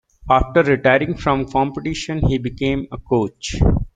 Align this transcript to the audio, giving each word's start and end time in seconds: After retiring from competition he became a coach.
After 0.27 0.63
retiring 0.63 1.15
from 1.15 1.45
competition 1.47 2.25
he 2.27 2.39
became 2.39 2.87
a 2.91 2.97
coach. 2.97 3.57